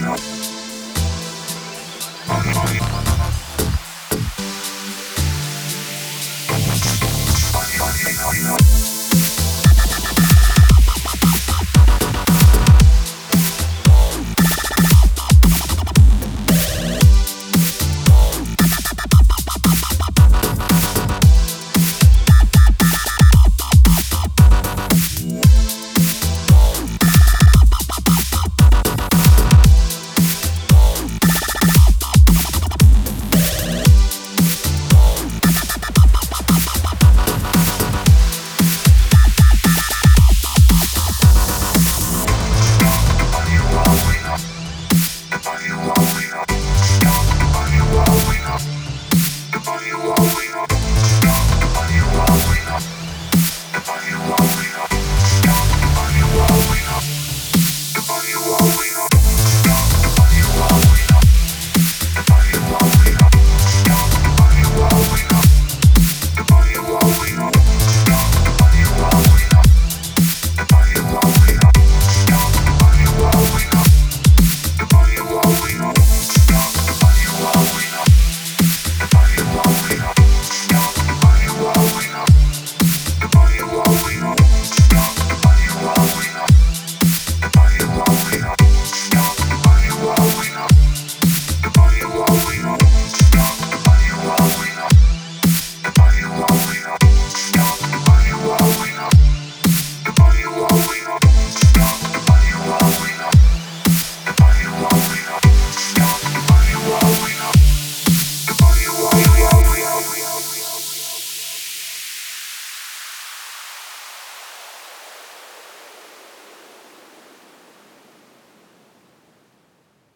Audio. 0.00 0.51